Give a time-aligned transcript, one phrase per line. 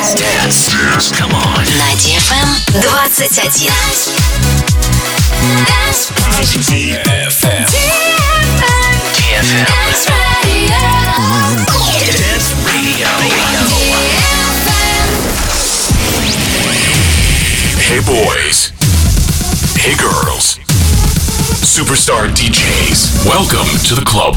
[0.00, 1.12] Dance.
[1.12, 1.60] Come on.
[1.76, 2.48] На DFM
[2.80, 3.10] 21.
[6.64, 7.66] DFM.
[9.28, 9.60] DFM.
[12.16, 13.08] Dance Radio.
[17.78, 18.72] Hey boys.
[19.76, 20.58] Hey girls.
[21.60, 23.26] Superstar DJs.
[23.26, 24.36] Welcome to the club.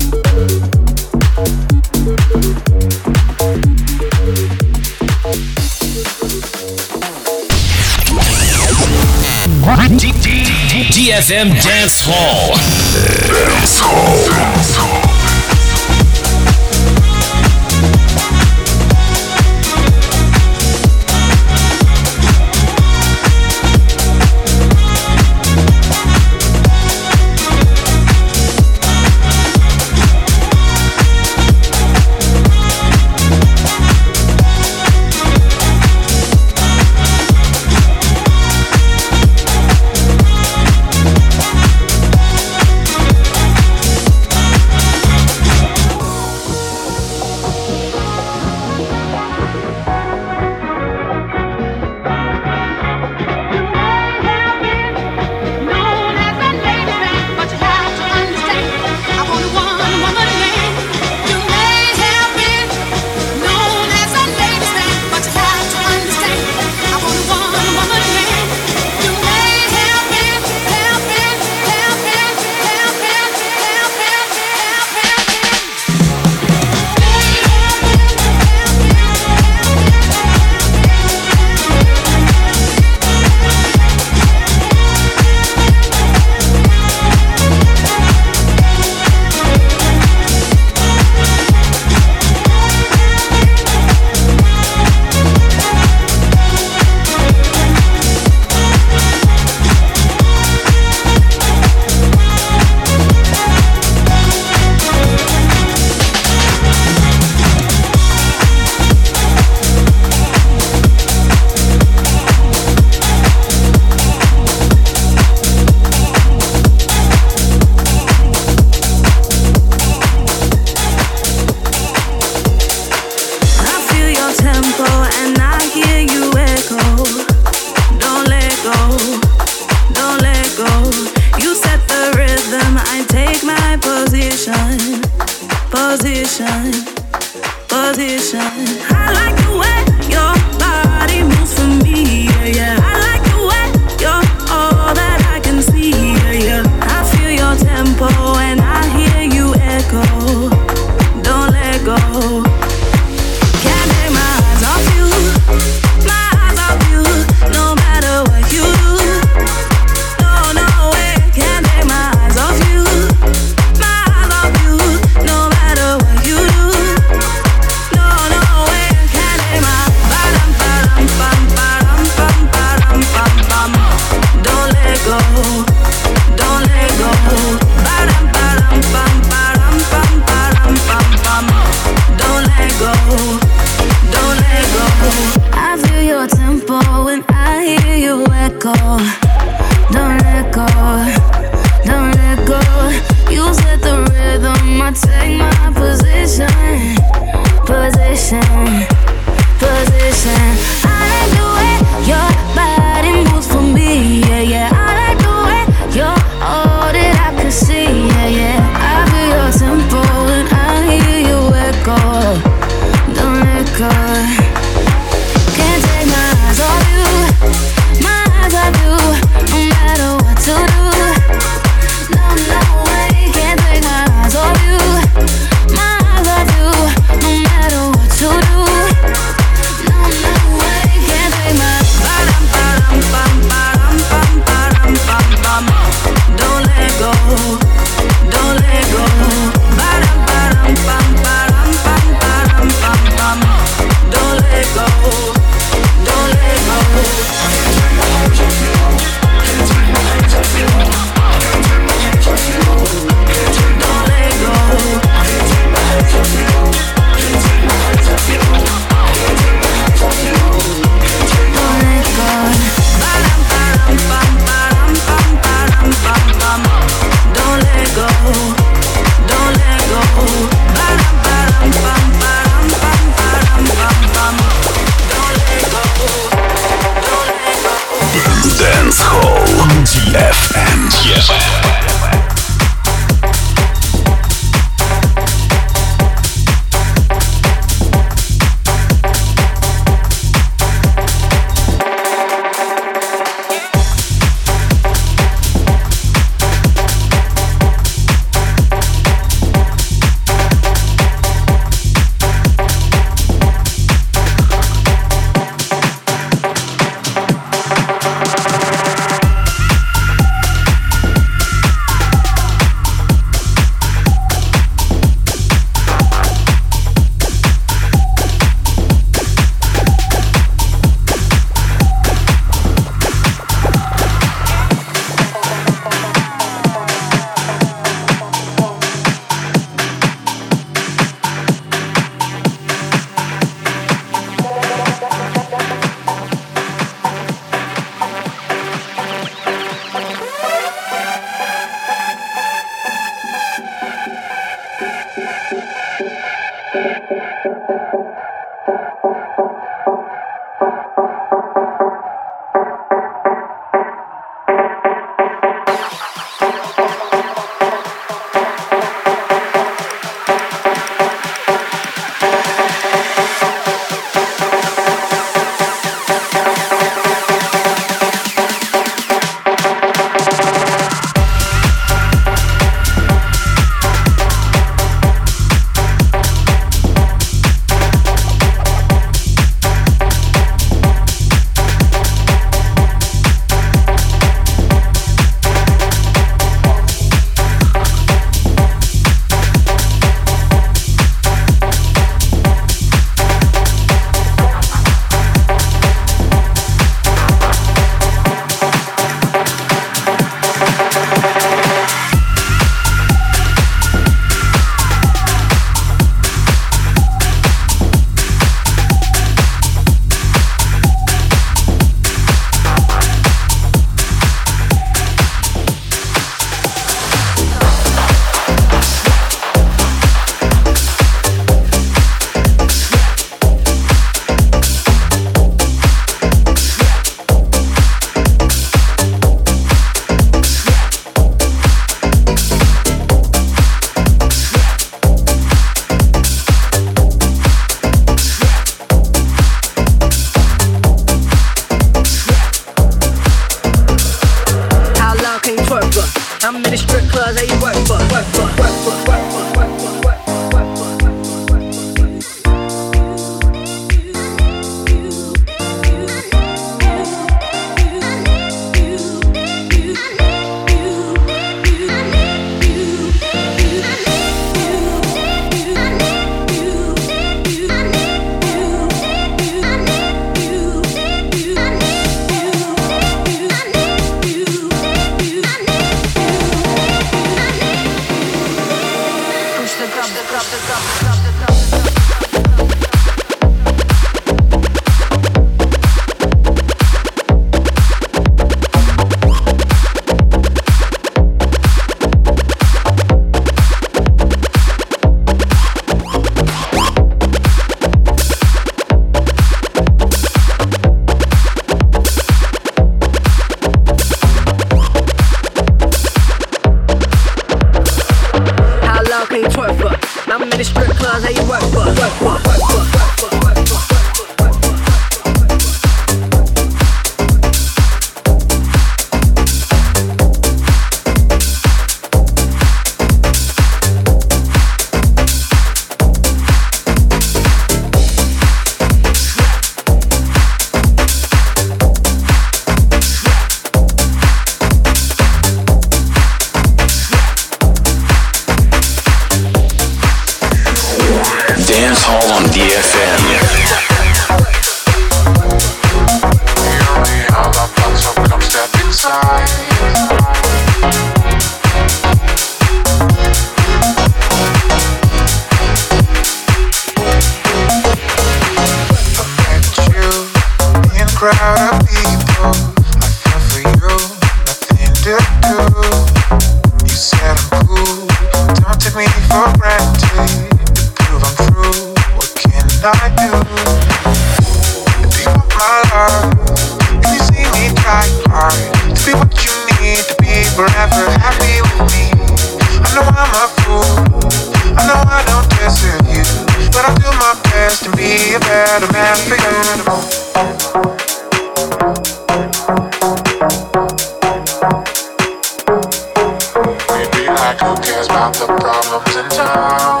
[597.52, 600.00] like who cares about the problems in town?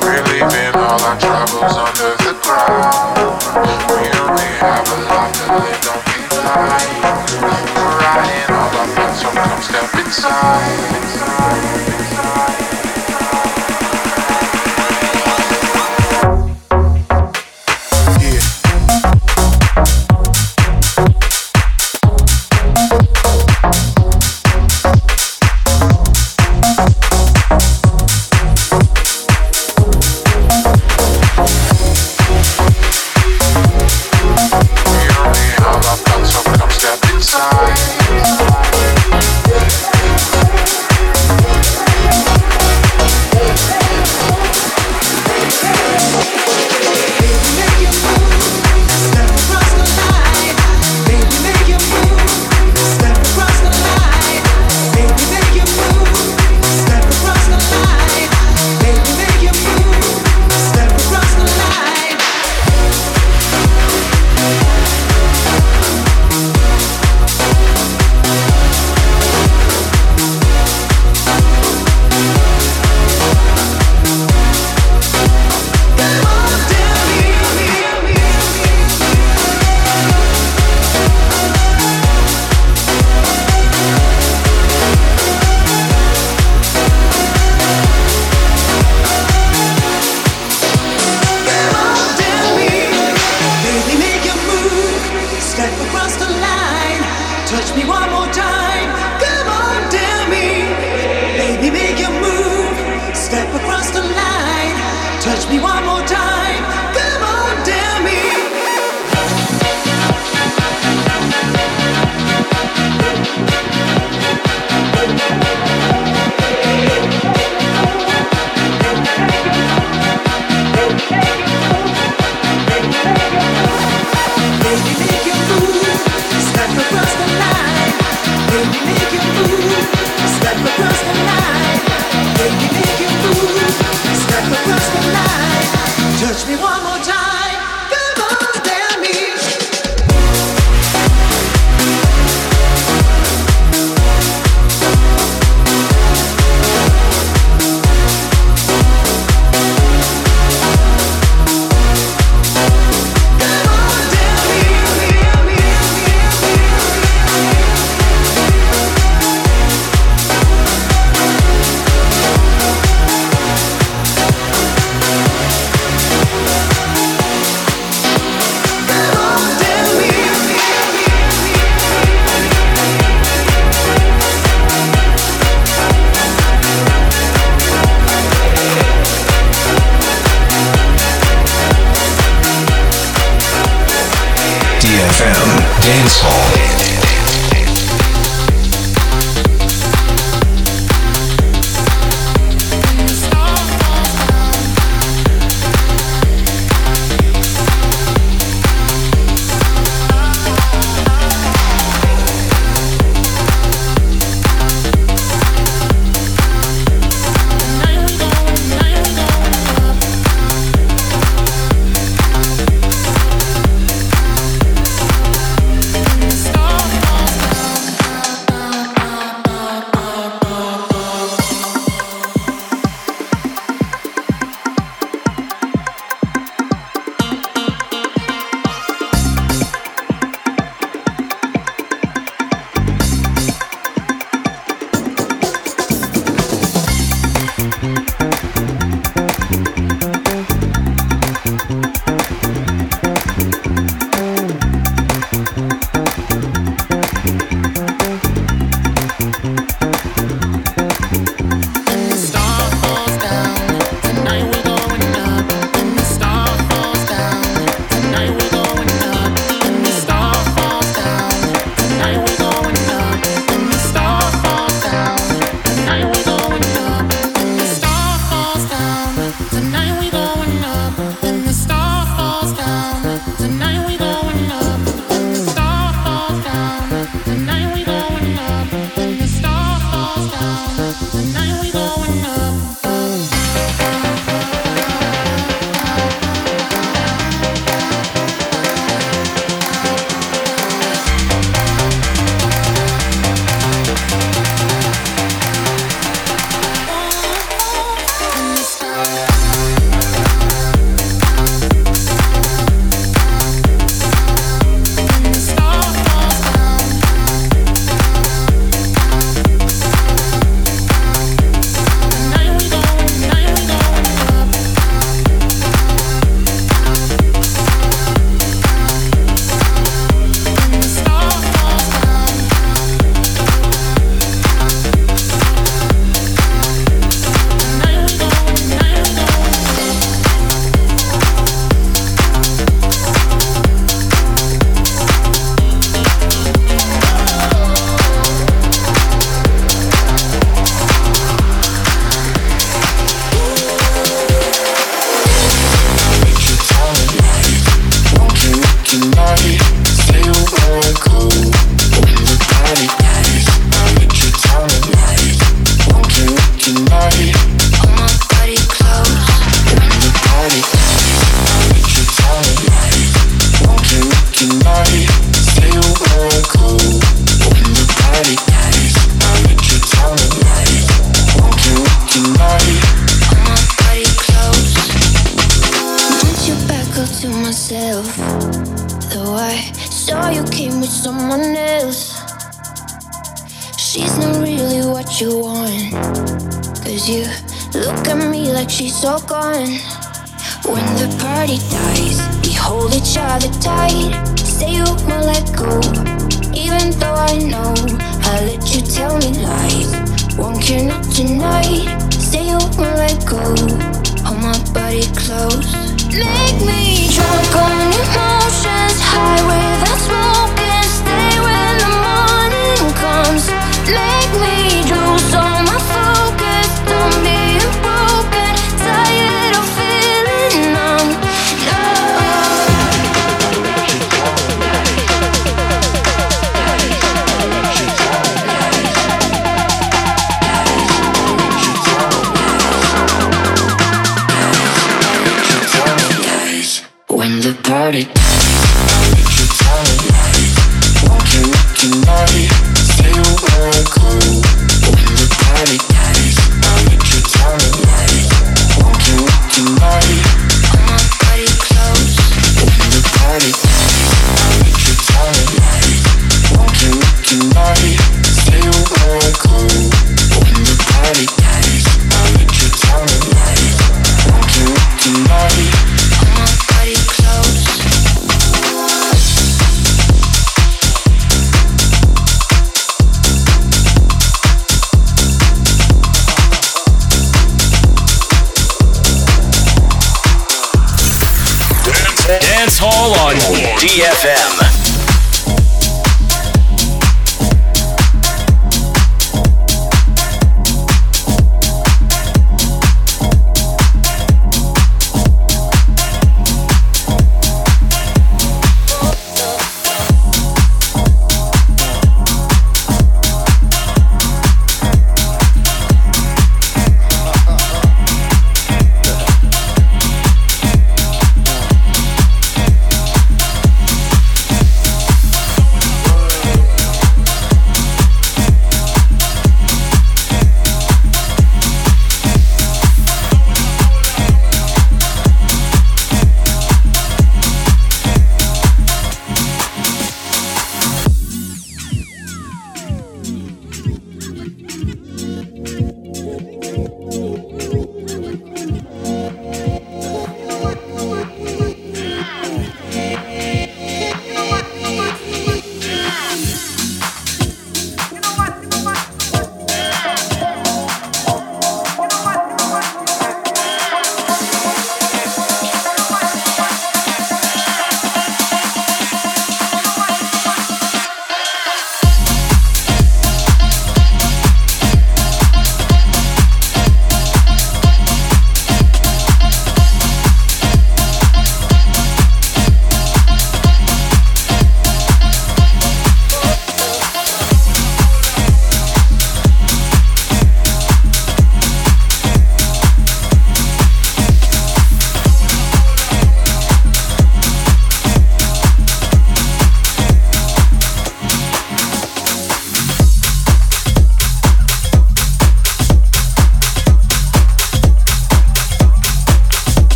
[0.00, 3.18] We're leaving all our troubles under the ground.
[3.88, 7.02] We only have a life to live, don't be blind.
[7.42, 10.87] We're riding all our thoughts, so come step inside.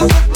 [0.00, 0.27] you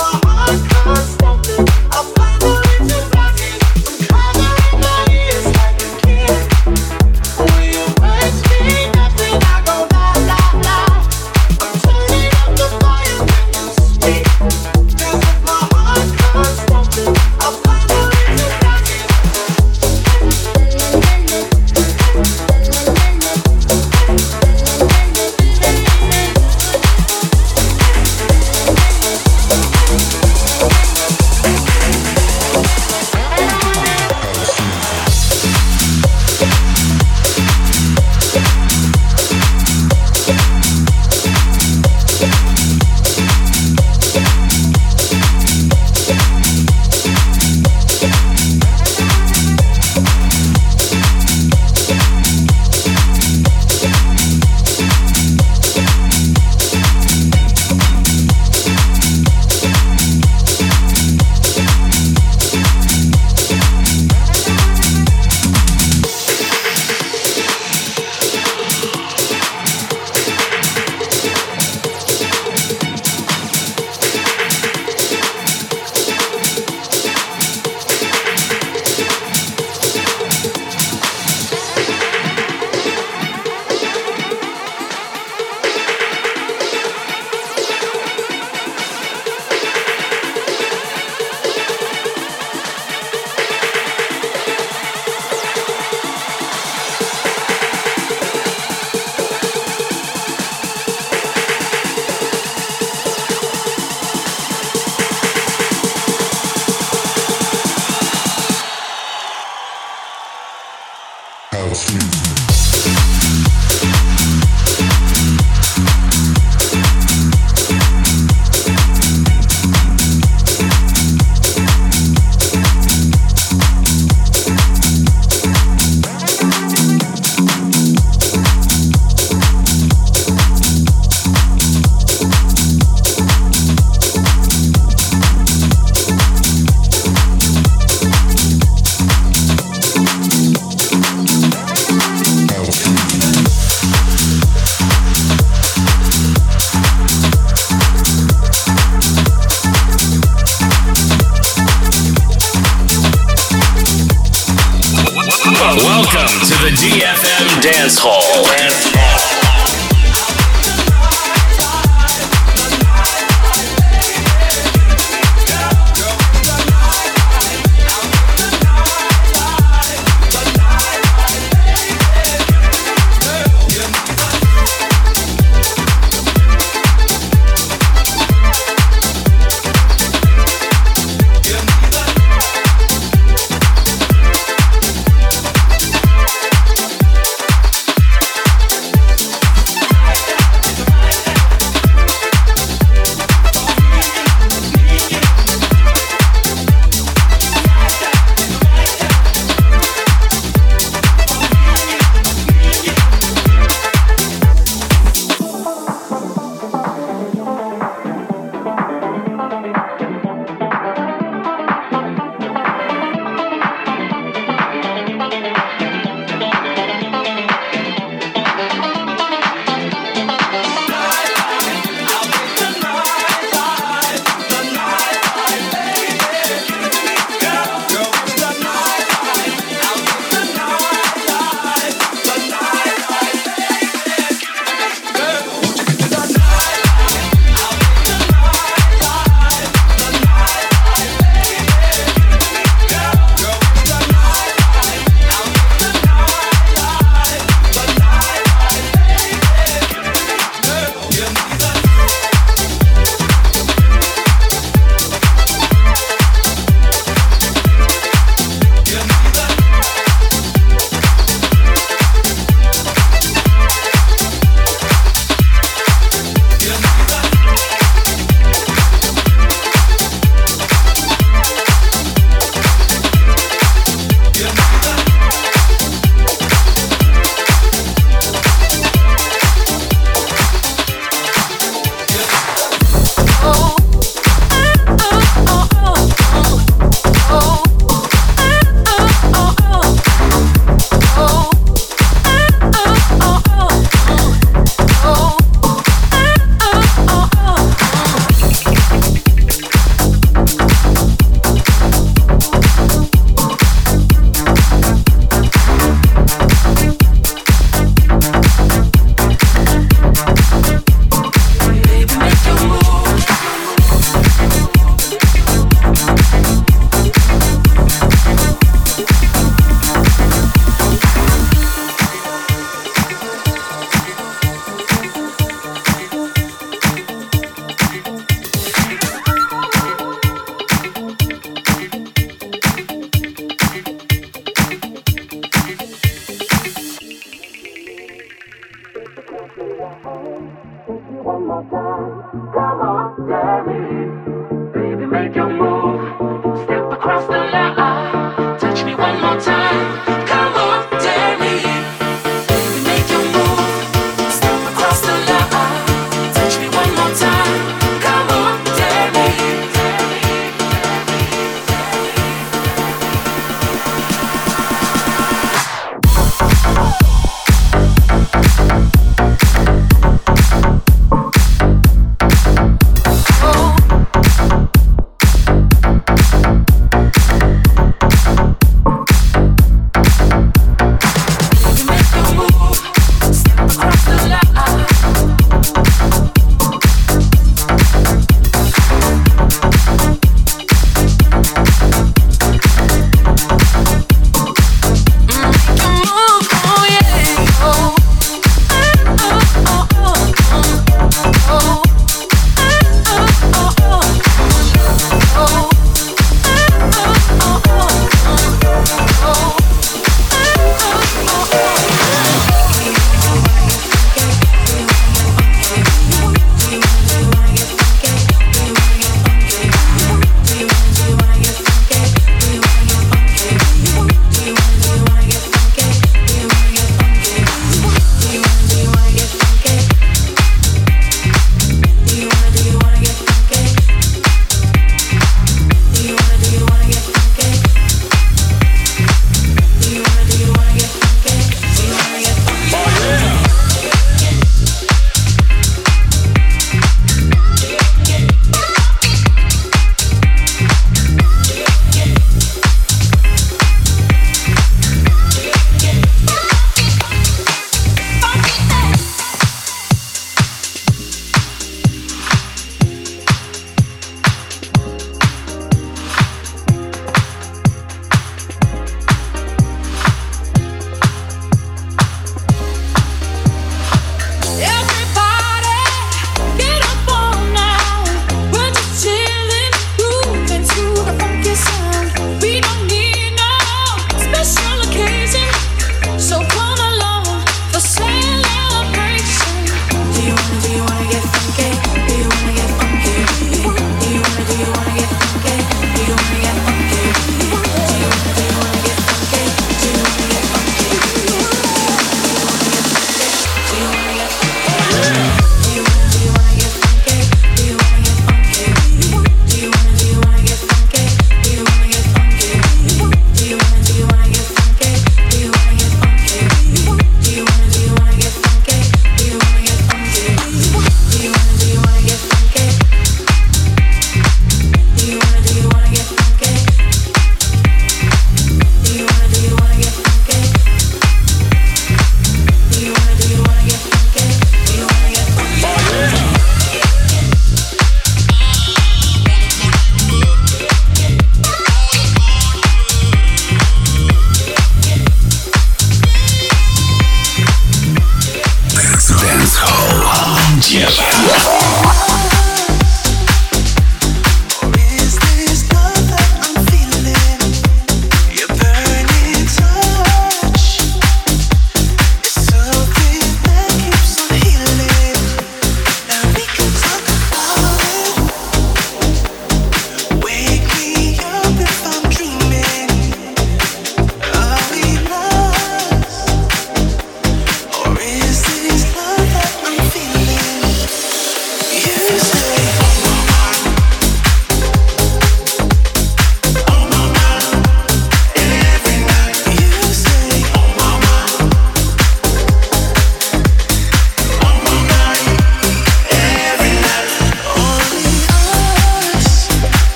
[111.72, 112.31] House music.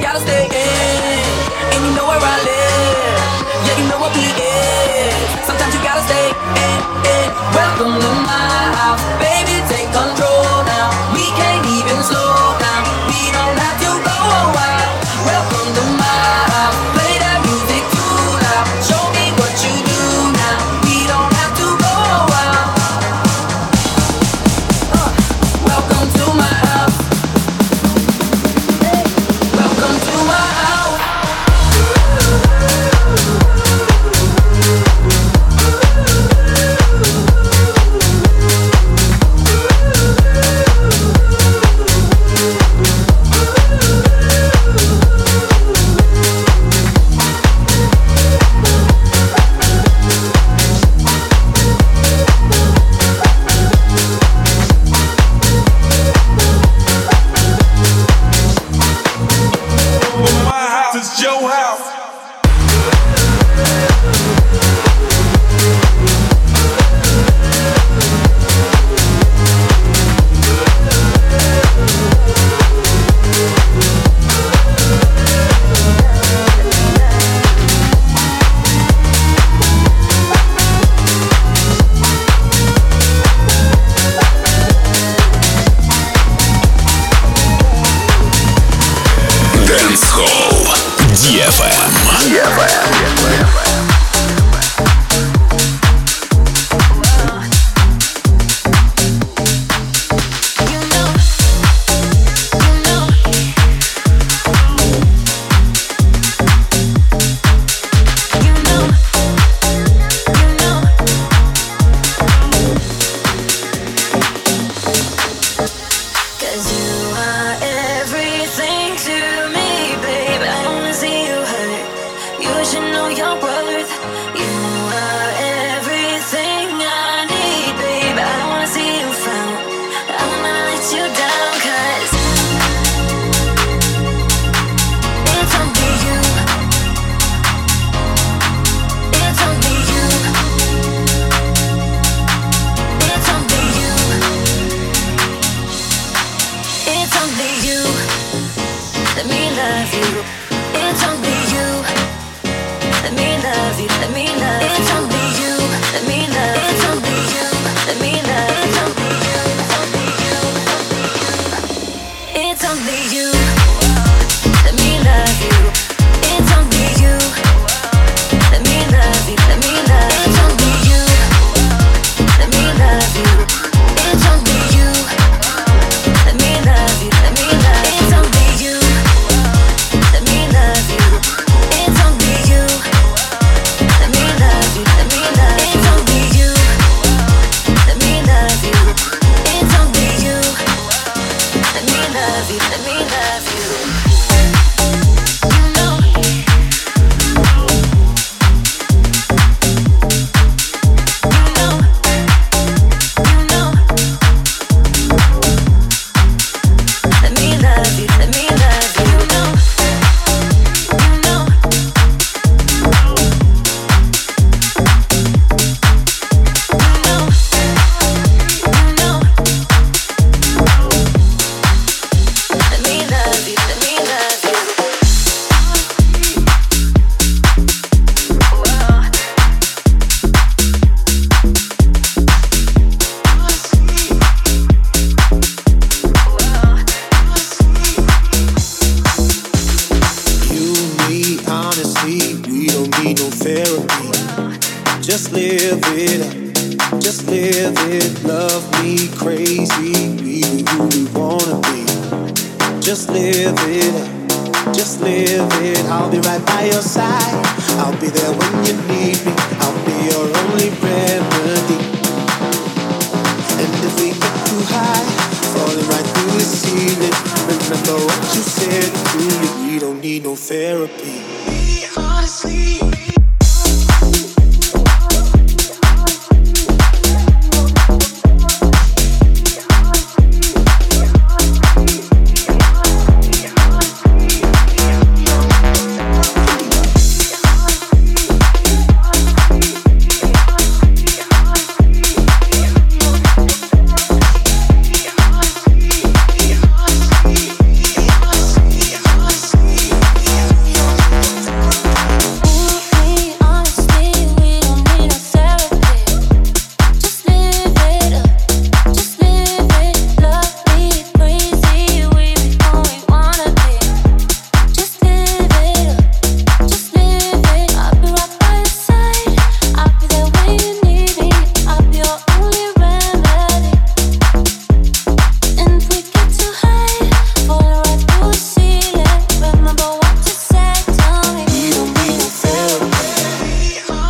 [0.00, 1.24] gotta stay in.
[1.72, 3.20] And you know where I live.
[3.66, 5.46] Yeah, you know what we is.
[5.46, 6.26] Sometimes you gotta stay
[6.64, 7.28] in, in.
[7.54, 8.48] Welcome to my
[8.80, 9.60] house, baby.
[9.68, 10.29] Take control.